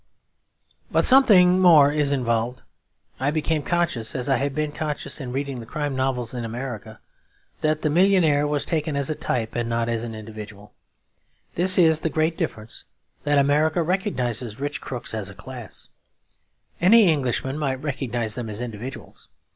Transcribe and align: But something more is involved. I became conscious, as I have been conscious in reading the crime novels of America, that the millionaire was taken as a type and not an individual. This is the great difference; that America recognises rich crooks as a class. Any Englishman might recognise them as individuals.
But 0.91 1.05
something 1.05 1.59
more 1.59 1.91
is 1.91 2.11
involved. 2.11 2.63
I 3.19 3.29
became 3.29 3.61
conscious, 3.61 4.15
as 4.15 4.27
I 4.29 4.37
have 4.37 4.55
been 4.55 4.71
conscious 4.71 5.21
in 5.21 5.31
reading 5.31 5.59
the 5.59 5.67
crime 5.67 5.95
novels 5.95 6.33
of 6.33 6.43
America, 6.43 6.99
that 7.61 7.83
the 7.83 7.89
millionaire 7.91 8.47
was 8.47 8.65
taken 8.65 8.95
as 8.95 9.11
a 9.11 9.13
type 9.13 9.53
and 9.53 9.69
not 9.69 9.89
an 9.89 10.15
individual. 10.15 10.73
This 11.53 11.77
is 11.77 11.99
the 11.99 12.09
great 12.09 12.35
difference; 12.35 12.83
that 13.25 13.37
America 13.37 13.83
recognises 13.83 14.59
rich 14.59 14.81
crooks 14.81 15.13
as 15.13 15.29
a 15.29 15.35
class. 15.35 15.87
Any 16.81 17.07
Englishman 17.13 17.59
might 17.59 17.83
recognise 17.83 18.33
them 18.33 18.49
as 18.49 18.59
individuals. 18.59 19.27